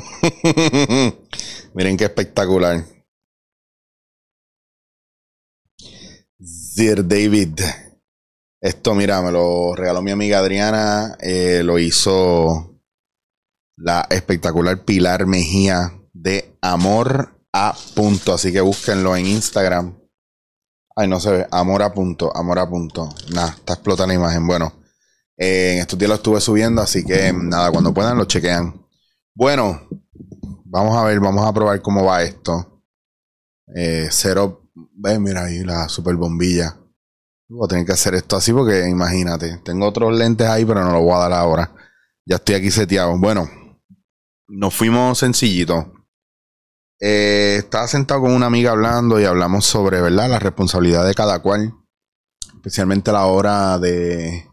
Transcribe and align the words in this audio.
Miren 1.74 1.96
qué 1.96 2.04
espectacular. 2.04 2.84
Sir 6.40 7.06
David. 7.06 7.60
Esto, 8.60 8.94
mira, 8.94 9.22
me 9.22 9.32
lo 9.32 9.74
regaló 9.74 10.02
mi 10.02 10.10
amiga 10.10 10.38
Adriana. 10.38 11.16
Eh, 11.20 11.62
lo 11.64 11.78
hizo 11.78 12.80
la 13.76 14.06
espectacular 14.10 14.84
Pilar 14.84 15.26
Mejía 15.26 15.92
de 16.12 16.56
Amor 16.60 17.40
a 17.52 17.76
Punto. 17.94 18.34
Así 18.34 18.52
que 18.52 18.60
búsquenlo 18.60 19.16
en 19.16 19.26
Instagram. 19.26 19.98
Ay, 20.96 21.08
no 21.08 21.20
se 21.20 21.30
ve. 21.30 21.46
Amor 21.50 21.82
a 21.82 21.92
Punto. 21.92 22.36
Amor 22.36 22.58
a 22.58 22.68
Punto. 22.68 23.08
Nada, 23.32 23.50
está 23.50 23.74
explotando 23.74 24.08
la 24.08 24.14
imagen. 24.14 24.46
Bueno, 24.46 24.72
eh, 25.36 25.74
en 25.74 25.78
estos 25.78 25.98
días 25.98 26.08
lo 26.08 26.16
estuve 26.16 26.40
subiendo. 26.40 26.82
Así 26.82 27.04
que 27.04 27.32
nada, 27.32 27.70
cuando 27.70 27.94
puedan 27.94 28.18
lo 28.18 28.24
chequean. 28.24 28.74
Bueno, 29.34 29.87
vamos 30.70 30.96
a 30.96 31.04
ver, 31.04 31.20
vamos 31.20 31.46
a 31.46 31.52
probar 31.52 31.80
cómo 31.82 32.04
va 32.04 32.22
esto. 32.22 32.82
Eh, 33.74 34.08
cero 34.10 34.68
Ve, 35.00 35.18
mira 35.18 35.44
ahí 35.44 35.64
la 35.64 35.88
super 35.88 36.16
bombilla. 36.16 36.76
Voy 37.48 37.64
a 37.64 37.68
tener 37.68 37.86
que 37.86 37.92
hacer 37.92 38.14
esto 38.14 38.36
así 38.36 38.52
porque 38.52 38.88
imagínate, 38.88 39.58
tengo 39.64 39.86
otros 39.86 40.16
lentes 40.16 40.46
ahí, 40.48 40.64
pero 40.64 40.84
no 40.84 40.92
lo 40.92 41.02
voy 41.02 41.14
a 41.14 41.28
dar 41.28 41.32
ahora. 41.32 41.72
Ya 42.26 42.36
estoy 42.36 42.56
aquí 42.56 42.70
seteado. 42.70 43.16
Bueno, 43.18 43.48
nos 44.48 44.74
fuimos 44.74 45.18
sencillito. 45.18 45.92
Eh, 47.00 47.56
estaba 47.58 47.86
sentado 47.86 48.22
con 48.22 48.32
una 48.32 48.46
amiga 48.46 48.72
hablando 48.72 49.20
y 49.20 49.24
hablamos 49.24 49.64
sobre, 49.64 50.00
¿verdad? 50.00 50.28
La 50.28 50.38
responsabilidad 50.38 51.06
de 51.06 51.14
cada 51.14 51.40
cual. 51.40 51.74
Especialmente 52.54 53.12
la 53.12 53.26
hora 53.26 53.78
de... 53.78 54.47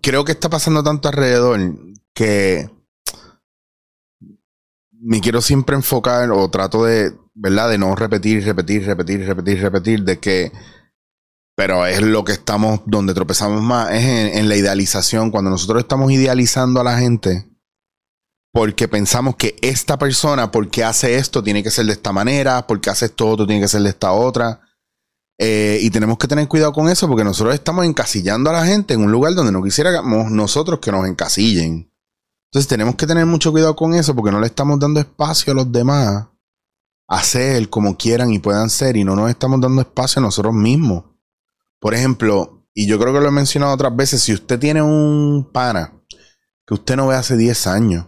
Creo 0.00 0.24
que 0.24 0.32
está 0.32 0.48
pasando 0.48 0.82
tanto 0.82 1.08
alrededor 1.08 1.60
que 2.14 2.70
me 5.02 5.20
quiero 5.20 5.40
siempre 5.40 5.74
enfocar 5.74 6.30
o 6.30 6.48
trato 6.48 6.84
de, 6.84 7.12
¿verdad? 7.34 7.70
De 7.70 7.78
no 7.78 7.94
repetir, 7.96 8.44
repetir, 8.44 8.86
repetir, 8.86 9.26
repetir, 9.26 9.60
repetir, 9.60 10.04
de 10.04 10.18
que, 10.20 10.52
pero 11.56 11.86
es 11.86 12.00
lo 12.00 12.24
que 12.24 12.32
estamos, 12.32 12.80
donde 12.86 13.12
tropezamos 13.12 13.60
más, 13.62 13.90
es 13.90 14.04
en, 14.36 14.48
la 14.48 14.56
idealización, 14.56 15.30
cuando 15.30 15.50
nosotros 15.50 15.82
estamos 15.82 16.12
idealizando 16.12 16.80
a 16.80 16.84
la 16.84 16.98
gente, 16.98 17.48
porque 18.52 18.86
pensamos 18.86 19.34
que 19.36 19.56
esta 19.60 19.98
persona, 19.98 20.52
porque 20.52 20.84
hace 20.84 21.16
esto, 21.16 21.42
tiene 21.42 21.62
que 21.64 21.70
ser 21.70 21.86
de 21.86 21.92
esta 21.92 22.12
manera, 22.12 22.66
porque 22.66 22.90
hace 22.90 23.06
esto 23.06 23.28
otro, 23.28 23.46
tiene 23.46 23.62
que 23.62 23.68
ser 23.68 23.82
de 23.82 23.88
esta 23.88 24.12
otra. 24.12 24.60
Eh, 25.38 25.78
y 25.80 25.90
tenemos 25.90 26.18
que 26.18 26.28
tener 26.28 26.46
cuidado 26.46 26.72
con 26.72 26.88
eso 26.88 27.08
porque 27.08 27.24
nosotros 27.24 27.54
estamos 27.54 27.84
encasillando 27.84 28.50
a 28.50 28.52
la 28.52 28.66
gente 28.66 28.94
en 28.94 29.02
un 29.02 29.10
lugar 29.10 29.34
donde 29.34 29.52
no 29.52 29.62
quisiéramos 29.62 30.30
nosotros 30.30 30.78
que 30.80 30.92
nos 30.92 31.06
encasillen. 31.06 31.90
Entonces 32.50 32.68
tenemos 32.68 32.96
que 32.96 33.06
tener 33.06 33.24
mucho 33.26 33.50
cuidado 33.50 33.74
con 33.74 33.94
eso 33.94 34.14
porque 34.14 34.30
no 34.30 34.38
le 34.40 34.46
estamos 34.46 34.78
dando 34.78 35.00
espacio 35.00 35.52
a 35.52 35.56
los 35.56 35.72
demás 35.72 36.26
a 37.08 37.22
ser 37.22 37.68
como 37.68 37.96
quieran 37.96 38.32
y 38.32 38.38
puedan 38.38 38.70
ser 38.70 38.96
y 38.96 39.04
no 39.04 39.16
nos 39.16 39.30
estamos 39.30 39.60
dando 39.60 39.82
espacio 39.82 40.20
a 40.20 40.22
nosotros 40.22 40.54
mismos. 40.54 41.04
Por 41.80 41.94
ejemplo, 41.94 42.66
y 42.74 42.86
yo 42.86 42.98
creo 42.98 43.12
que 43.12 43.20
lo 43.20 43.28
he 43.28 43.32
mencionado 43.32 43.74
otras 43.74 43.94
veces, 43.94 44.22
si 44.22 44.32
usted 44.32 44.58
tiene 44.58 44.82
un 44.82 45.50
pana 45.52 45.92
que 46.66 46.74
usted 46.74 46.96
no 46.96 47.08
ve 47.08 47.16
hace 47.16 47.36
10 47.36 47.66
años, 47.66 48.06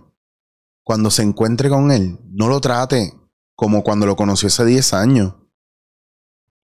cuando 0.83 1.11
se 1.11 1.23
encuentre 1.23 1.69
con 1.69 1.91
él, 1.91 2.19
no 2.31 2.49
lo 2.49 2.61
trate 2.61 3.15
como 3.55 3.83
cuando 3.83 4.07
lo 4.07 4.17
conoció 4.17 4.49
hace 4.49 4.65
10 4.65 4.95
años. 4.95 5.34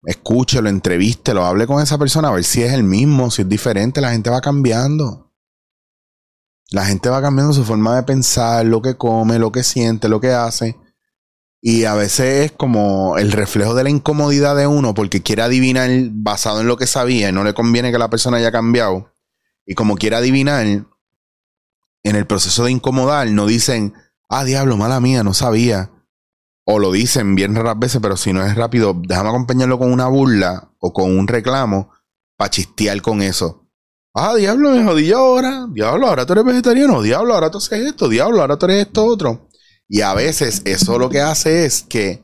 Escúchelo, 0.03 0.69
entrevístelo, 0.69 1.45
hable 1.45 1.67
con 1.67 1.81
esa 1.81 1.97
persona 1.97 2.29
a 2.29 2.31
ver 2.31 2.43
si 2.43 2.63
es 2.63 2.71
el 2.73 2.83
mismo, 2.83 3.31
si 3.31 3.41
es 3.41 3.49
diferente, 3.49 3.99
la 3.99 4.11
gente 4.11 4.29
va 4.29 4.41
cambiando. 4.41 5.33
La 6.71 6.85
gente 6.85 7.09
va 7.09 7.21
cambiando 7.21 7.53
su 7.53 7.65
forma 7.65 7.95
de 7.95 8.03
pensar, 8.03 8.65
lo 8.65 8.81
que 8.81 8.95
come, 8.95 9.39
lo 9.39 9.51
que 9.51 9.63
siente, 9.63 10.07
lo 10.07 10.21
que 10.21 10.31
hace. 10.31 10.77
Y 11.61 11.83
a 11.83 11.95
veces 11.95 12.45
es 12.45 12.51
como 12.53 13.17
el 13.17 13.31
reflejo 13.31 13.73
de 13.75 13.83
la 13.83 13.89
incomodidad 13.89 14.55
de 14.55 14.67
uno 14.67 14.93
porque 14.93 15.21
quiere 15.21 15.41
adivinar 15.41 15.89
basado 16.11 16.61
en 16.61 16.67
lo 16.67 16.77
que 16.77 16.87
sabía 16.87 17.29
y 17.29 17.33
no 17.33 17.43
le 17.43 17.53
conviene 17.53 17.91
que 17.91 17.97
la 17.97 18.09
persona 18.09 18.37
haya 18.37 18.51
cambiado. 18.51 19.11
Y 19.65 19.73
como 19.75 19.95
quiere 19.97 20.15
adivinar, 20.15 20.65
en 20.65 20.87
el 22.03 22.25
proceso 22.25 22.63
de 22.63 22.71
incomodar 22.71 23.29
no 23.29 23.45
dicen, 23.45 23.93
ah, 24.29 24.45
diablo, 24.45 24.77
mala 24.77 25.01
mía, 25.01 25.23
no 25.23 25.33
sabía. 25.33 25.91
O 26.71 26.77
lo 26.77 26.91
dicen 26.91 27.33
bien 27.33 27.55
raras 27.55 27.79
veces, 27.79 27.99
pero 27.99 28.15
si 28.15 28.31
no 28.31 28.45
es 28.45 28.53
rápido, 28.53 28.93
déjame 28.95 29.29
acompañarlo 29.29 29.79
con 29.79 29.91
una 29.91 30.07
burla 30.07 30.71
o 30.77 30.93
con 30.93 31.17
un 31.17 31.27
reclamo 31.27 31.91
para 32.37 32.51
chistear 32.51 33.01
con 33.01 33.23
eso. 33.23 33.67
Ah, 34.13 34.35
diablo, 34.35 34.69
me 34.69 34.83
jodí 34.83 35.11
ahora. 35.11 35.65
Diablo, 35.71 36.05
ahora 36.05 36.27
tú 36.27 36.33
eres 36.33 36.45
vegetariano. 36.45 37.01
Diablo, 37.01 37.33
ahora 37.33 37.49
tú 37.49 37.57
haces 37.57 37.87
esto. 37.87 38.07
Diablo, 38.07 38.41
ahora 38.41 38.55
tú 38.59 38.67
eres 38.67 38.85
esto 38.85 39.03
otro. 39.03 39.49
Y 39.87 40.01
a 40.01 40.13
veces 40.13 40.61
eso 40.65 40.99
lo 40.99 41.09
que 41.09 41.21
hace 41.21 41.65
es 41.65 41.81
que 41.81 42.23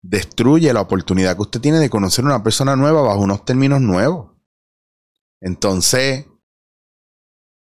destruye 0.00 0.72
la 0.72 0.82
oportunidad 0.82 1.34
que 1.34 1.42
usted 1.42 1.60
tiene 1.60 1.80
de 1.80 1.90
conocer 1.90 2.24
a 2.24 2.28
una 2.28 2.44
persona 2.44 2.76
nueva 2.76 3.02
bajo 3.02 3.18
unos 3.18 3.44
términos 3.44 3.80
nuevos. 3.80 4.30
Entonces, 5.40 6.24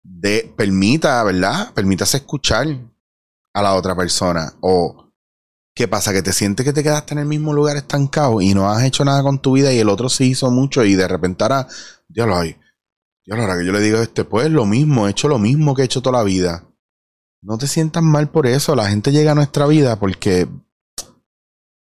de, 0.02 0.52
permita, 0.58 1.24
¿verdad? 1.24 1.72
Permítase 1.72 2.18
escuchar 2.18 2.66
a 3.54 3.62
la 3.62 3.74
otra 3.74 3.96
persona. 3.96 4.52
O, 4.60 5.05
¿qué 5.76 5.86
pasa? 5.86 6.12
Que 6.12 6.22
te 6.22 6.32
sientes 6.32 6.64
que 6.64 6.72
te 6.72 6.82
quedaste 6.82 7.12
en 7.14 7.20
el 7.20 7.26
mismo 7.26 7.52
lugar 7.52 7.76
estancado 7.76 8.40
y 8.40 8.54
no 8.54 8.68
has 8.68 8.82
hecho 8.82 9.04
nada 9.04 9.22
con 9.22 9.40
tu 9.40 9.52
vida 9.52 9.72
y 9.72 9.78
el 9.78 9.90
otro 9.90 10.08
sí 10.08 10.30
hizo 10.30 10.50
mucho 10.50 10.84
y 10.84 10.94
de 10.94 11.06
repente 11.06 11.44
ahora, 11.44 11.68
diablo, 12.08 12.38
ay, 12.38 12.56
y 13.24 13.32
ahora 13.32 13.58
que 13.58 13.66
yo 13.66 13.72
le 13.72 13.80
digo 13.80 13.98
a 13.98 14.02
este, 14.02 14.24
pues 14.24 14.50
lo 14.50 14.64
mismo, 14.64 15.06
he 15.06 15.10
hecho 15.10 15.28
lo 15.28 15.38
mismo 15.38 15.74
que 15.74 15.82
he 15.82 15.84
hecho 15.84 16.00
toda 16.00 16.18
la 16.18 16.24
vida. 16.24 16.64
No 17.42 17.58
te 17.58 17.66
sientas 17.66 18.02
mal 18.02 18.30
por 18.30 18.46
eso. 18.46 18.74
La 18.74 18.88
gente 18.88 19.12
llega 19.12 19.32
a 19.32 19.34
nuestra 19.34 19.66
vida 19.66 19.98
porque 19.98 20.48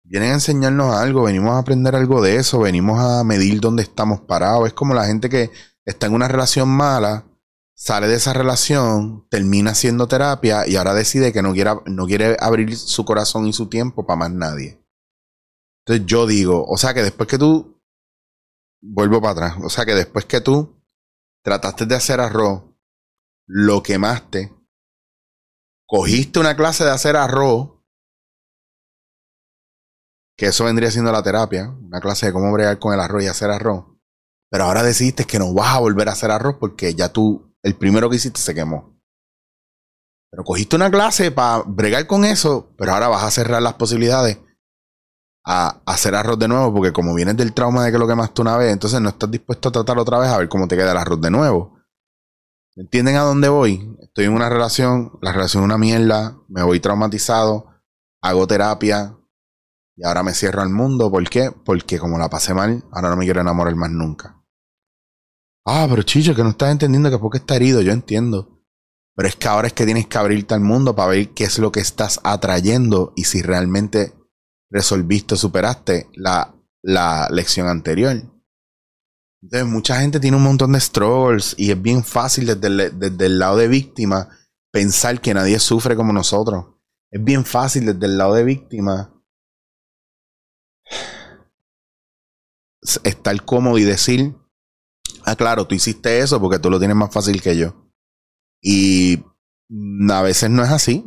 vienen 0.05 0.31
a 0.31 0.35
enseñarnos 0.35 0.95
algo, 0.95 1.25
venimos 1.25 1.51
a 1.51 1.59
aprender 1.59 1.95
algo 1.95 2.23
de 2.23 2.37
eso, 2.37 2.61
venimos 2.61 3.01
a 3.01 3.23
medir 3.25 3.61
dónde 3.61 3.83
estamos 3.83 4.21
parados. 4.21 4.69
Es 4.69 4.73
como 4.73 4.95
la 4.95 5.07
gente 5.07 5.29
que 5.29 5.51
está 5.85 6.07
en 6.07 6.15
una 6.15 6.29
relación 6.29 6.69
mala, 6.69 7.25
sale 7.75 8.09
de 8.09 8.15
esa 8.15 8.33
relación, 8.33 9.27
termina 9.29 9.73
haciendo 9.73 10.07
terapia 10.07 10.67
y 10.67 10.77
ahora 10.77 10.95
decide 10.95 11.33
que 11.33 11.43
no 11.43 11.53
quiere, 11.53 11.73
no 11.87 12.07
quiere 12.07 12.37
abrir 12.41 12.77
su 12.77 13.05
corazón 13.05 13.47
y 13.47 13.53
su 13.53 13.69
tiempo 13.69 14.07
para 14.07 14.19
más 14.19 14.33
nadie. 14.33 14.81
Entonces 15.85 16.07
yo 16.07 16.27
digo, 16.27 16.65
o 16.67 16.77
sea 16.77 16.95
que 16.95 17.03
después 17.03 17.29
que 17.29 17.39
tú, 17.39 17.83
vuelvo 18.81 19.21
para 19.21 19.33
atrás, 19.33 19.57
o 19.63 19.69
sea 19.69 19.85
que 19.85 19.95
después 19.95 20.25
que 20.25 20.41
tú 20.41 20.83
trataste 21.43 21.85
de 21.85 21.95
hacer 21.95 22.21
arroz, 22.21 22.63
lo 23.47 23.83
quemaste, 23.83 24.55
cogiste 25.87 26.41
una 26.41 26.57
clase 26.57 26.85
de 26.85 26.91
hacer 26.91 27.17
arroz, 27.17 27.71
que 30.37 30.47
eso 30.47 30.65
vendría 30.65 30.91
siendo 30.91 31.13
la 31.13 31.23
terapia, 31.23 31.69
una 31.69 32.01
clase 32.01 32.27
de 32.27 32.33
cómo 32.33 32.51
bregar 32.53 32.79
con 32.79 32.95
el 32.95 33.01
arroz 33.01 33.23
y 33.23 33.27
hacer 33.27 33.51
arroz, 33.51 33.85
pero 34.51 34.65
ahora 34.65 34.83
decidiste 34.83 35.25
que 35.25 35.39
no 35.39 35.53
vas 35.53 35.77
a 35.77 35.81
volver 35.81 36.09
a 36.09 36.13
hacer 36.13 36.31
arroz 36.31 36.57
porque 36.59 36.95
ya 36.95 37.13
tú, 37.13 37.54
el 37.65 37.75
primero 37.75 38.09
que 38.09 38.17
hiciste 38.17 38.41
se 38.41 38.55
quemó. 38.55 38.95
Pero 40.31 40.45
cogiste 40.45 40.77
una 40.77 40.91
clase 40.91 41.31
para 41.31 41.63
bregar 41.67 42.07
con 42.07 42.25
eso, 42.25 42.75
pero 42.77 42.93
ahora 42.93 43.09
vas 43.09 43.25
a 43.25 43.31
cerrar 43.31 43.63
las 43.63 43.75
posibilidades 43.75 44.39
a 45.47 45.81
hacer 45.87 46.15
arroz 46.15 46.39
de 46.39 46.49
nuevo, 46.49 46.73
porque 46.73 46.93
como 46.93 47.15
vienes 47.15 47.37
del 47.37 47.53
trauma 47.53 47.85
de 47.85 47.93
que 47.93 47.99
lo 47.99 48.07
quemaste 48.07 48.43
una 48.43 48.57
vez, 48.57 48.73
entonces 48.73 49.01
no 49.01 49.11
estás 49.11 49.31
dispuesto 49.31 49.69
a 49.69 49.73
tratar 49.73 49.99
otra 49.99 50.19
vez 50.19 50.31
a 50.31 50.39
ver 50.39 50.49
cómo 50.49 50.69
te 50.69 50.77
queda 50.77 50.93
el 50.93 50.99
arroz 50.99 51.21
de 51.21 51.31
nuevo. 51.31 51.79
¿Entienden 52.77 53.17
a 53.17 53.23
dónde 53.23 53.49
voy? 53.49 53.97
Estoy 54.01 54.27
en 54.27 54.33
una 54.33 54.49
relación, 54.49 55.13
la 55.23 55.33
relación 55.33 55.63
es 55.63 55.65
una 55.67 55.79
mierda, 55.79 56.37
me 56.49 56.63
voy 56.63 56.81
traumatizado, 56.81 57.67
hago 58.21 58.47
terapia 58.47 59.17
y 59.97 60.05
ahora 60.05 60.23
me 60.23 60.35
cierro 60.35 60.61
al 60.61 60.71
mundo. 60.71 61.11
¿Por 61.11 61.29
qué? 61.31 61.51
Porque 61.51 61.99
como 61.99 62.19
la 62.19 62.29
pasé 62.29 62.53
mal, 62.53 62.85
ahora 62.91 63.11
no 63.11 63.17
me 63.17 63.25
quiero 63.25 63.41
enamorar 63.41 63.75
más 63.77 63.91
nunca. 63.91 64.44
Ah, 65.67 65.87
pero 65.89 66.03
chicho, 66.03 66.35
que 66.35 66.43
no 66.43 66.51
estás 66.51 66.73
entendiendo 66.73 67.11
que 67.11 67.19
porque 67.19 67.39
está 67.39 67.57
herido, 67.57 67.81
yo 67.81 67.93
entiendo. 67.93 68.63
Pero 69.17 69.29
es 69.29 69.37
que 69.37 69.49
ahora 69.49 69.69
es 69.69 69.73
que 69.73 69.85
tienes 69.87 70.07
que 70.07 70.19
abrirte 70.19 70.55
al 70.55 70.61
mundo 70.61 70.95
para 70.95 71.09
ver 71.11 71.31
qué 71.31 71.45
es 71.45 71.59
lo 71.59 71.73
que 71.73 71.81
estás 71.81 72.21
atrayendo 72.25 73.13
y 73.17 73.25
si 73.25 73.43
realmente 73.43 74.13
resolviste, 74.71 75.37
superaste 75.37 76.09
la, 76.15 76.55
la 76.83 77.29
lección 77.31 77.69
anterior. 77.69 78.23
Entonces, 79.43 79.69
mucha 79.69 80.01
gente 80.01 80.21
tiene 80.21 80.37
un 80.37 80.43
montón 80.43 80.73
de 80.73 80.81
struggles 80.81 81.55
y 81.57 81.71
es 81.71 81.81
bien 81.81 82.03
fácil 82.03 82.47
desde 82.47 82.91
desde 82.91 83.27
el 83.27 83.39
lado 83.39 83.57
de 83.59 83.69
víctima 83.69 84.29
pensar 84.73 85.21
que 85.21 85.35
nadie 85.35 85.61
sufre 85.61 85.95
como 85.97 86.13
nosotros. 86.13 86.67
Es 87.11 87.23
bien 87.23 87.45
fácil 87.45 87.87
desde 87.87 88.07
el 88.07 88.19
lado 88.19 88.35
de 88.35 88.43
víctima 88.43 89.15
estar 93.05 93.45
cómodo 93.45 93.79
y 93.79 93.85
decir, 93.85 94.35
ah, 95.25 95.37
claro, 95.37 95.67
tú 95.67 95.75
hiciste 95.75 96.21
eso 96.21 96.41
porque 96.41 96.59
tú 96.59 96.71
lo 96.71 96.79
tienes 96.79 96.97
más 96.97 97.13
fácil 97.13 97.41
que 97.43 97.57
yo. 97.57 97.91
Y 98.61 99.25
a 100.11 100.23
veces 100.23 100.51
no 100.51 100.63
es 100.63 100.71
así. 100.71 101.05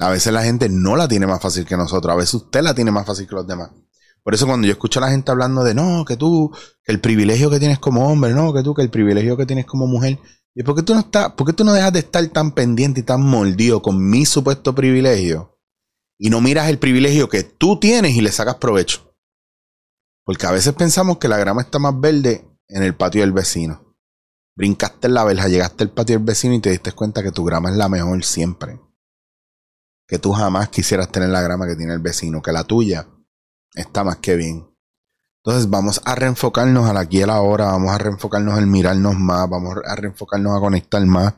A 0.00 0.10
veces 0.10 0.32
la 0.32 0.42
gente 0.42 0.68
no 0.68 0.96
la 0.96 1.06
tiene 1.06 1.26
más 1.26 1.40
fácil 1.40 1.64
que 1.64 1.76
nosotros, 1.76 2.12
a 2.12 2.16
veces 2.16 2.34
usted 2.34 2.62
la 2.62 2.74
tiene 2.74 2.90
más 2.90 3.06
fácil 3.06 3.28
que 3.28 3.34
los 3.36 3.46
demás. 3.46 3.70
Por 4.24 4.34
eso 4.34 4.46
cuando 4.46 4.66
yo 4.66 4.72
escucho 4.72 4.98
a 4.98 5.02
la 5.02 5.10
gente 5.10 5.30
hablando 5.30 5.62
de 5.62 5.74
no, 5.74 6.04
que 6.04 6.16
tú, 6.16 6.50
que 6.82 6.90
el 6.90 7.00
privilegio 7.00 7.50
que 7.50 7.60
tienes 7.60 7.78
como 7.78 8.08
hombre, 8.08 8.32
no, 8.32 8.52
que 8.52 8.62
tú, 8.62 8.74
que 8.74 8.82
el 8.82 8.90
privilegio 8.90 9.36
que 9.36 9.46
tienes 9.46 9.66
como 9.66 9.86
mujer, 9.86 10.18
¿Y 10.54 10.62
por 10.62 10.76
qué 10.76 10.82
tú 10.82 10.94
no 10.94 11.00
estás, 11.00 11.32
por 11.32 11.46
qué 11.46 11.52
tú 11.52 11.64
no 11.64 11.72
dejas 11.72 11.92
de 11.92 11.98
estar 11.98 12.24
tan 12.28 12.52
pendiente 12.52 13.00
y 13.00 13.02
tan 13.02 13.22
mordido 13.22 13.82
con 13.82 14.08
mi 14.08 14.24
supuesto 14.24 14.74
privilegio? 14.74 15.58
Y 16.16 16.30
no 16.30 16.40
miras 16.40 16.68
el 16.68 16.78
privilegio 16.78 17.28
que 17.28 17.42
tú 17.42 17.80
tienes 17.80 18.14
y 18.14 18.20
le 18.20 18.30
sacas 18.30 18.56
provecho. 18.56 19.03
Porque 20.24 20.46
a 20.46 20.50
veces 20.50 20.72
pensamos 20.74 21.18
que 21.18 21.28
la 21.28 21.36
grama 21.36 21.62
está 21.62 21.78
más 21.78 21.98
verde 21.98 22.48
en 22.68 22.82
el 22.82 22.96
patio 22.96 23.20
del 23.20 23.32
vecino. 23.32 23.96
Brincaste 24.56 25.08
en 25.08 25.14
la 25.14 25.24
verja, 25.24 25.48
llegaste 25.48 25.84
al 25.84 25.90
patio 25.90 26.16
del 26.16 26.24
vecino 26.24 26.54
y 26.54 26.60
te 26.60 26.70
diste 26.70 26.92
cuenta 26.92 27.22
que 27.22 27.32
tu 27.32 27.44
grama 27.44 27.70
es 27.70 27.76
la 27.76 27.88
mejor 27.88 28.24
siempre. 28.24 28.80
Que 30.06 30.18
tú 30.18 30.32
jamás 30.32 30.68
quisieras 30.68 31.10
tener 31.10 31.28
la 31.28 31.42
grama 31.42 31.66
que 31.66 31.76
tiene 31.76 31.92
el 31.92 32.00
vecino, 32.00 32.40
que 32.40 32.52
la 32.52 32.64
tuya 32.64 33.06
está 33.74 34.04
más 34.04 34.18
que 34.18 34.36
bien. 34.36 34.70
Entonces 35.44 35.68
vamos 35.68 36.00
a 36.06 36.14
reenfocarnos 36.14 36.88
a 36.88 36.94
la 36.94 37.00
aquí 37.00 37.18
y 37.18 37.22
a 37.22 37.26
la 37.26 37.40
hora, 37.40 37.66
vamos 37.66 37.90
a 37.90 37.98
reenfocarnos 37.98 38.58
en 38.58 38.70
mirarnos 38.70 39.14
más, 39.16 39.48
vamos 39.48 39.76
a 39.84 39.94
reenfocarnos 39.94 40.56
a 40.56 40.60
conectar 40.60 41.04
más. 41.04 41.34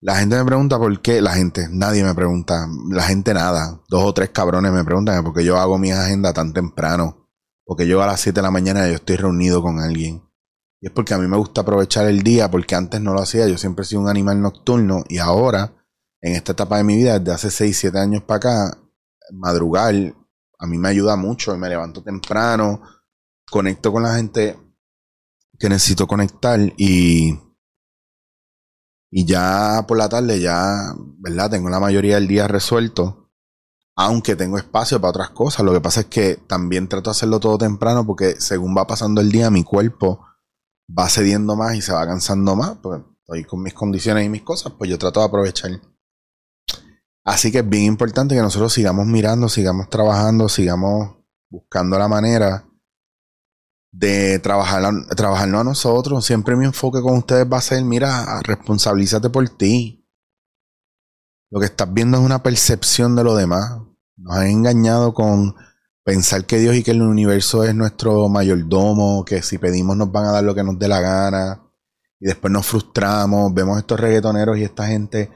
La 0.00 0.16
gente 0.16 0.36
me 0.36 0.44
pregunta 0.44 0.78
por 0.78 1.00
qué, 1.02 1.20
la 1.20 1.34
gente, 1.34 1.68
nadie 1.70 2.02
me 2.04 2.14
pregunta, 2.14 2.66
la 2.90 3.02
gente 3.02 3.34
nada, 3.34 3.80
dos 3.88 4.04
o 4.04 4.14
tres 4.14 4.30
cabrones 4.30 4.72
me 4.72 4.82
preguntan 4.82 5.22
por 5.22 5.34
qué 5.34 5.44
yo 5.44 5.58
hago 5.58 5.78
mi 5.78 5.92
agenda 5.92 6.32
tan 6.32 6.52
temprano, 6.52 7.21
porque 7.64 7.86
yo 7.86 8.02
a 8.02 8.06
las 8.06 8.20
7 8.20 8.36
de 8.40 8.42
la 8.42 8.50
mañana 8.50 8.88
yo 8.88 8.94
estoy 8.94 9.16
reunido 9.16 9.62
con 9.62 9.80
alguien. 9.80 10.22
Y 10.80 10.86
es 10.86 10.92
porque 10.92 11.14
a 11.14 11.18
mí 11.18 11.28
me 11.28 11.36
gusta 11.36 11.60
aprovechar 11.60 12.06
el 12.08 12.22
día, 12.22 12.50
porque 12.50 12.74
antes 12.74 13.00
no 13.00 13.14
lo 13.14 13.20
hacía, 13.20 13.46
yo 13.46 13.56
siempre 13.56 13.84
he 13.84 13.86
sido 13.86 14.00
un 14.02 14.08
animal 14.08 14.40
nocturno 14.40 15.04
y 15.08 15.18
ahora, 15.18 15.72
en 16.20 16.34
esta 16.34 16.52
etapa 16.52 16.78
de 16.78 16.84
mi 16.84 16.96
vida, 16.96 17.18
desde 17.18 17.32
hace 17.32 17.50
6, 17.50 17.78
7 17.78 17.98
años 17.98 18.22
para 18.24 18.36
acá, 18.36 18.78
madrugar 19.32 19.94
a 20.62 20.66
mí 20.66 20.78
me 20.78 20.90
ayuda 20.90 21.16
mucho, 21.16 21.56
me 21.56 21.68
levanto 21.68 22.04
temprano, 22.04 22.82
conecto 23.50 23.92
con 23.92 24.04
la 24.04 24.14
gente 24.14 24.56
que 25.58 25.68
necesito 25.68 26.06
conectar 26.06 26.60
y, 26.76 27.36
y 29.10 29.26
ya 29.26 29.84
por 29.88 29.98
la 29.98 30.08
tarde 30.08 30.40
ya, 30.40 30.94
¿verdad? 31.18 31.50
Tengo 31.50 31.68
la 31.68 31.80
mayoría 31.80 32.14
del 32.14 32.28
día 32.28 32.46
resuelto, 32.46 33.21
aunque 33.96 34.36
tengo 34.36 34.58
espacio 34.58 35.00
para 35.00 35.10
otras 35.10 35.30
cosas. 35.30 35.64
Lo 35.64 35.72
que 35.72 35.80
pasa 35.80 36.00
es 36.00 36.06
que 36.06 36.36
también 36.36 36.88
trato 36.88 37.10
de 37.10 37.12
hacerlo 37.12 37.40
todo 37.40 37.58
temprano 37.58 38.06
porque 38.06 38.40
según 38.40 38.76
va 38.76 38.86
pasando 38.86 39.20
el 39.20 39.30
día 39.30 39.50
mi 39.50 39.64
cuerpo 39.64 40.24
va 40.98 41.08
cediendo 41.08 41.56
más 41.56 41.74
y 41.74 41.82
se 41.82 41.92
va 41.92 42.06
cansando 42.06 42.56
más, 42.56 42.76
porque 42.82 43.04
estoy 43.20 43.44
con 43.44 43.62
mis 43.62 43.74
condiciones 43.74 44.26
y 44.26 44.28
mis 44.28 44.42
cosas, 44.42 44.72
pues 44.76 44.90
yo 44.90 44.98
trato 44.98 45.20
de 45.20 45.26
aprovechar. 45.26 45.70
Así 47.24 47.52
que 47.52 47.58
es 47.58 47.68
bien 47.68 47.84
importante 47.84 48.34
que 48.34 48.42
nosotros 48.42 48.72
sigamos 48.72 49.06
mirando, 49.06 49.48
sigamos 49.48 49.88
trabajando, 49.88 50.48
sigamos 50.48 51.16
buscando 51.48 51.98
la 51.98 52.08
manera 52.08 52.66
de 53.92 54.38
trabajar, 54.40 54.82
trabajarnos 55.16 55.60
a 55.60 55.64
nosotros. 55.64 56.26
Siempre 56.26 56.56
mi 56.56 56.64
enfoque 56.64 57.00
con 57.00 57.18
ustedes 57.18 57.46
va 57.50 57.58
a 57.58 57.62
ser, 57.62 57.84
mira, 57.84 58.40
responsabilízate 58.42 59.30
por 59.30 59.48
ti. 59.50 60.01
Lo 61.52 61.60
que 61.60 61.66
estás 61.66 61.92
viendo 61.92 62.16
es 62.16 62.24
una 62.24 62.42
percepción 62.42 63.14
de 63.14 63.24
lo 63.24 63.36
demás. 63.36 63.78
Nos 64.16 64.36
han 64.36 64.46
engañado 64.46 65.12
con 65.12 65.54
pensar 66.02 66.46
que 66.46 66.58
Dios 66.58 66.74
y 66.74 66.82
que 66.82 66.92
el 66.92 67.02
universo 67.02 67.62
es 67.62 67.74
nuestro 67.74 68.30
mayordomo, 68.30 69.22
que 69.26 69.42
si 69.42 69.58
pedimos 69.58 69.94
nos 69.98 70.10
van 70.10 70.24
a 70.24 70.32
dar 70.32 70.44
lo 70.44 70.54
que 70.54 70.64
nos 70.64 70.78
dé 70.78 70.88
la 70.88 71.02
gana. 71.02 71.62
Y 72.18 72.26
después 72.26 72.50
nos 72.50 72.66
frustramos, 72.66 73.52
vemos 73.52 73.76
estos 73.76 74.00
reggaetoneros 74.00 74.56
y 74.56 74.64
esta 74.64 74.86
gente 74.86 75.30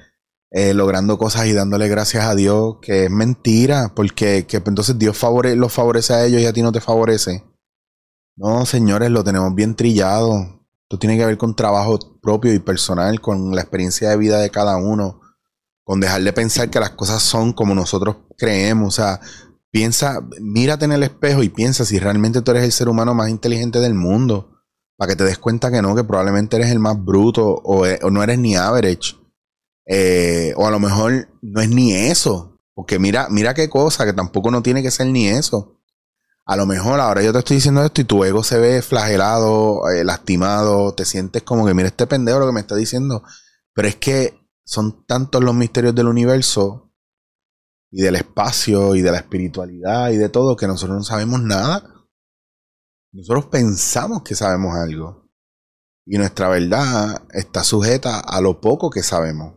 eh, 0.51 0.73
logrando 0.73 1.19
cosas 1.19 1.47
y 1.49 1.53
dándole 1.53 1.87
gracias 1.87 2.25
a 2.25 2.35
Dios, 2.35 2.77
que 2.81 3.05
es 3.05 3.11
mentira, 3.11 3.93
porque 3.95 4.47
que, 4.47 4.57
entonces 4.57 4.99
Dios 4.99 5.23
los 5.57 5.73
favorece 5.73 6.15
a 6.15 6.25
ellos 6.25 6.41
y 6.41 6.47
a 6.47 6.53
ti 6.55 6.63
no 6.63 6.73
te 6.73 6.81
favorece. 6.81 7.45
No, 8.37 8.65
señores, 8.65 9.11
lo 9.11 9.23
tenemos 9.23 9.55
bien 9.55 9.75
trillado. 9.75 10.65
Esto 10.85 10.99
tiene 10.99 11.19
que 11.19 11.27
ver 11.27 11.37
con 11.37 11.55
trabajo 11.55 11.99
propio 12.23 12.55
y 12.55 12.59
personal, 12.59 13.21
con 13.21 13.55
la 13.55 13.61
experiencia 13.61 14.09
de 14.09 14.17
vida 14.17 14.39
de 14.41 14.49
cada 14.49 14.79
uno, 14.79 15.21
con 15.87 16.01
dejar 16.01 16.21
de 16.23 16.33
pensar 16.33 16.69
que 16.69 16.81
las 16.81 16.91
cosas 16.91 17.23
son 17.23 17.53
como 17.53 17.73
nosotros 17.73 18.17
creemos. 18.37 18.89
O 18.89 19.03
sea, 19.03 19.21
piensa, 19.71 20.21
mírate 20.41 20.85
en 20.85 20.91
el 20.91 21.05
espejo 21.05 21.45
y 21.45 21.49
piensa 21.49 21.85
si 21.85 22.01
realmente 22.01 22.43
tú 22.43 22.51
eres 22.51 22.65
el 22.65 22.73
ser 22.73 22.89
humano 22.89 23.15
más 23.15 23.31
inteligente 23.31 23.79
del 23.79 23.95
mundo. 23.95 24.51
Para 24.97 25.13
que 25.13 25.17
te 25.17 25.25
des 25.25 25.39
cuenta 25.39 25.71
que 25.71 25.83
no, 25.83 25.95
que 25.95 26.03
probablemente 26.03 26.57
eres 26.57 26.71
el 26.71 26.81
más 26.81 27.03
bruto 27.03 27.47
o, 27.47 27.85
o 27.85 28.11
no 28.11 28.23
eres 28.25 28.39
ni 28.39 28.57
average. 28.57 29.15
Eh, 29.87 30.55
o 30.57 30.67
a 30.67 30.73
lo 30.73 30.81
mejor 30.81 31.29
no 31.41 31.61
es 31.61 31.69
ni 31.69 31.93
eso. 31.93 32.59
Porque 32.75 32.99
mira, 32.99 33.29
mira 33.31 33.55
qué 33.55 33.69
cosa, 33.69 34.05
que 34.05 34.13
tampoco 34.13 34.51
no 34.51 34.63
tiene 34.63 34.83
que 34.83 34.91
ser 34.91 35.07
ni 35.07 35.29
eso 35.29 35.77
a 36.47 36.57
lo 36.57 36.65
mejor 36.65 37.01
ahora 37.01 37.23
yo 37.23 37.33
te 37.33 37.41
estoy 37.41 37.57
diciendo 37.57 37.85
esto 37.85 38.01
y 38.01 38.05
tu 38.05 38.23
ego 38.25 38.45
se 38.45 38.59
ve 38.59 38.81
flagelado, 38.81 39.91
eh, 39.91 40.05
lastimado, 40.05 40.95
te 40.95 41.05
sientes 41.05 41.43
como 41.43 41.67
que 41.67 41.75
mira 41.75 41.89
este 41.89 42.07
pendejo 42.07 42.39
lo 42.39 42.47
que 42.47 42.53
me 42.53 42.61
está 42.61 42.77
diciendo. 42.77 43.25
Pero 43.75 43.89
es 43.89 43.97
que 43.97 44.46
son 44.67 45.07
tantos 45.07 45.43
los 45.43 45.55
misterios 45.55 45.95
del 45.95 46.09
universo 46.09 46.93
y 47.91 48.03
del 48.03 48.17
espacio 48.17 48.97
y 48.97 49.01
de 49.01 49.13
la 49.13 49.19
espiritualidad 49.19 50.11
y 50.11 50.17
de 50.17 50.29
todo 50.29 50.57
que 50.57 50.67
nosotros 50.67 50.99
no 50.99 51.05
sabemos 51.05 51.41
nada. 51.41 52.09
Nosotros 53.13 53.47
pensamos 53.47 54.23
que 54.23 54.35
sabemos 54.35 54.75
algo. 54.75 55.31
Y 56.05 56.19
nuestra 56.19 56.49
verdad 56.49 57.27
está 57.31 57.65
sujeta 57.65 58.21
a 58.21 58.41
lo 58.41 58.61
poco 58.61 58.91
que 58.91 59.03
sabemos. 59.03 59.55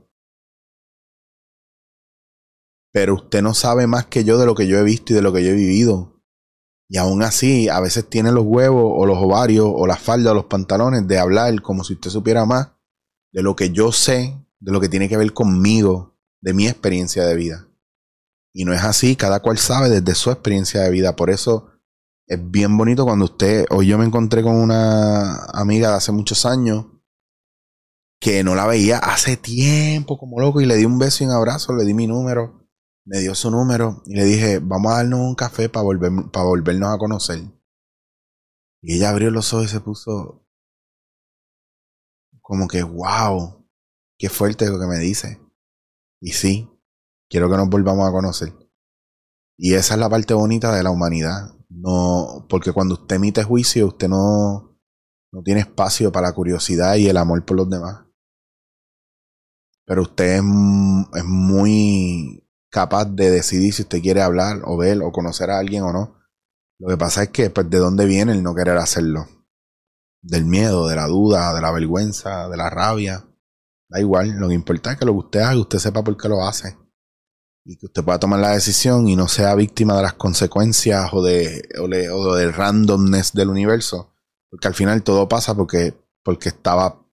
Pero 2.91 3.15
usted 3.15 3.41
no 3.41 3.53
sabe 3.53 3.87
más 3.87 4.05
que 4.05 4.23
yo 4.23 4.37
de 4.37 4.45
lo 4.45 4.55
que 4.55 4.67
yo 4.67 4.77
he 4.77 4.83
visto 4.83 5.13
y 5.13 5.15
de 5.15 5.21
lo 5.21 5.33
que 5.33 5.43
yo 5.43 5.49
he 5.49 5.55
vivido. 5.55 6.23
Y 6.87 6.97
aún 6.97 7.21
así, 7.21 7.69
a 7.69 7.79
veces 7.81 8.09
tiene 8.09 8.31
los 8.31 8.45
huevos 8.45 8.83
o 8.85 9.05
los 9.05 9.17
ovarios 9.17 9.67
o 9.71 9.85
la 9.85 9.95
falda 9.95 10.31
o 10.31 10.35
los 10.35 10.45
pantalones 10.45 11.07
de 11.07 11.19
hablar 11.19 11.61
como 11.61 11.83
si 11.83 11.93
usted 11.93 12.09
supiera 12.09 12.45
más 12.45 12.71
de 13.31 13.43
lo 13.43 13.55
que 13.55 13.71
yo 13.71 13.91
sé, 13.91 14.35
de 14.69 14.73
lo 14.73 14.81
que 14.81 14.89
tiene 14.89 15.09
que 15.09 15.17
ver 15.17 15.33
conmigo, 15.33 16.17
de 16.41 16.53
mi 16.53 16.67
experiencia 16.67 17.25
de 17.25 17.35
vida. 17.35 17.67
Y 18.53 18.65
no 18.65 18.73
es 18.73 18.83
así, 18.83 19.15
cada 19.15 19.41
cual 19.41 19.57
sabe 19.57 19.89
desde 19.89 20.15
su 20.15 20.31
experiencia 20.31 20.81
de 20.81 20.91
vida. 20.91 21.15
Por 21.15 21.29
eso 21.29 21.71
es 22.27 22.39
bien 22.51 22.77
bonito 22.77 23.05
cuando 23.05 23.25
usted, 23.25 23.65
hoy 23.69 23.87
yo 23.87 23.97
me 23.97 24.05
encontré 24.05 24.43
con 24.43 24.55
una 24.55 25.45
amiga 25.45 25.89
de 25.89 25.95
hace 25.95 26.11
muchos 26.11 26.45
años 26.45 26.85
que 28.19 28.43
no 28.43 28.55
la 28.55 28.67
veía 28.67 28.97
hace 28.97 29.37
tiempo 29.37 30.17
como 30.17 30.39
loco 30.39 30.61
y 30.61 30.65
le 30.65 30.75
di 30.75 30.85
un 30.85 30.99
beso 30.99 31.23
y 31.23 31.27
un 31.27 31.33
abrazo, 31.33 31.75
le 31.75 31.85
di 31.85 31.93
mi 31.93 32.05
número 32.05 32.59
me 33.09 33.19
dio 33.19 33.33
su 33.33 33.49
número 33.49 34.03
y 34.05 34.13
le 34.13 34.23
dije, 34.23 34.59
vamos 34.59 34.91
a 34.91 34.97
darnos 34.97 35.21
un 35.21 35.33
café 35.33 35.67
para 35.67 35.83
volver, 35.83 36.11
volvernos 36.31 36.93
a 36.93 36.97
conocer. 36.99 37.39
Y 38.81 38.95
ella 38.95 39.09
abrió 39.09 39.31
los 39.31 39.51
ojos 39.51 39.65
y 39.65 39.69
se 39.69 39.79
puso 39.79 40.45
como 42.39 42.67
que, 42.67 42.83
wow, 42.83 43.58
qué 44.19 44.29
fuerte 44.29 44.69
lo 44.69 44.79
que 44.79 44.85
me 44.85 44.99
dice. 44.99 45.41
Y 46.21 46.33
sí, 46.33 46.69
quiero 47.29 47.49
que 47.49 47.57
nos 47.57 47.69
volvamos 47.69 48.07
a 48.07 48.11
conocer. 48.11 48.53
Y 49.57 49.73
esa 49.73 49.95
es 49.95 49.99
la 49.99 50.09
parte 50.09 50.33
bonita 50.33 50.75
de 50.75 50.83
la 50.83 50.91
humanidad. 50.91 51.55
No, 51.69 52.45
porque 52.49 52.71
cuando 52.71 52.95
usted 52.95 53.15
emite 53.15 53.43
juicio, 53.43 53.87
usted 53.87 54.09
no, 54.09 54.79
no 55.31 55.41
tiene 55.43 55.61
espacio 55.61 56.11
para 56.11 56.27
la 56.27 56.33
curiosidad 56.33 56.95
y 56.95 57.07
el 57.07 57.17
amor 57.17 57.43
por 57.45 57.57
los 57.57 57.69
demás. 57.69 58.05
Pero 59.85 60.03
usted 60.03 60.35
es, 60.35 60.43
es 61.15 61.25
muy 61.25 62.45
capaz 62.69 63.05
de 63.05 63.31
decidir 63.31 63.73
si 63.73 63.83
usted 63.83 64.01
quiere 64.01 64.21
hablar 64.21 64.61
o 64.65 64.77
ver 64.77 65.01
o 65.01 65.11
conocer 65.11 65.49
a 65.49 65.59
alguien 65.59 65.83
o 65.83 65.93
no. 65.93 66.19
Lo 66.79 66.89
que 66.89 66.97
pasa 66.97 67.23
es 67.23 67.29
que, 67.29 67.49
pues, 67.49 67.69
¿de 67.69 67.77
dónde 67.77 68.05
viene 68.05 68.33
el 68.33 68.43
no 68.43 68.53
querer 68.53 68.77
hacerlo? 68.77 69.27
Del 70.21 70.45
miedo, 70.45 70.87
de 70.87 70.95
la 70.95 71.07
duda, 71.07 71.53
de 71.53 71.61
la 71.61 71.71
vergüenza, 71.71 72.49
de 72.49 72.57
la 72.57 72.69
rabia. 72.69 73.28
Da 73.89 73.99
igual, 73.99 74.29
lo 74.37 74.47
que 74.47 74.53
importa 74.53 74.91
es 74.91 74.99
que 74.99 75.05
lo 75.05 75.13
que 75.13 75.19
usted 75.19 75.39
haga, 75.39 75.59
usted 75.59 75.79
sepa 75.79 76.03
por 76.03 76.15
qué 76.15 76.29
lo 76.29 76.43
hace. 76.43 76.77
Y 77.65 77.77
que 77.77 77.87
usted 77.87 78.03
pueda 78.03 78.19
tomar 78.19 78.39
la 78.39 78.51
decisión 78.51 79.07
y 79.07 79.15
no 79.15 79.27
sea 79.27 79.55
víctima 79.55 79.95
de 79.97 80.03
las 80.03 80.13
consecuencias 80.13 81.09
o, 81.11 81.23
de, 81.23 81.67
o, 81.79 82.35
del 82.35 82.53
randomness 82.53 83.33
del 83.33 83.49
universo. 83.49 84.13
Porque 84.49 84.67
al 84.67 84.75
final 84.75 85.03
todo 85.03 85.27
pasa 85.27 85.55
porque, 85.55 85.95
porque 86.23 86.49
estaba 86.49 87.05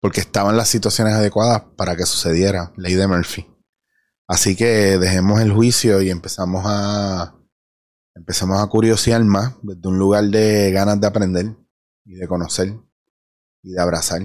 porque 0.00 0.20
estaban 0.20 0.56
las 0.56 0.68
situaciones 0.68 1.14
adecuadas 1.14 1.62
para 1.76 1.94
que 1.94 2.06
sucediera, 2.06 2.72
ley 2.76 2.94
de 2.94 3.06
Murphy. 3.06 3.46
Así 4.26 4.56
que 4.56 4.98
dejemos 4.98 5.40
el 5.40 5.52
juicio 5.52 6.02
y 6.02 6.10
empezamos 6.10 6.64
a 6.66 7.36
empezamos 8.14 8.60
a 8.60 8.66
curiosear 8.66 9.22
más 9.24 9.54
desde 9.62 9.88
un 9.88 9.98
lugar 9.98 10.24
de 10.24 10.70
ganas 10.72 11.00
de 11.00 11.06
aprender 11.06 11.56
y 12.04 12.14
de 12.14 12.26
conocer 12.26 12.74
y 13.62 13.72
de 13.72 13.80
abrazar. 13.80 14.22